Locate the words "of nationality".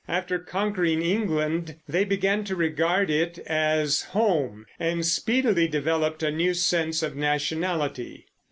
7.03-8.25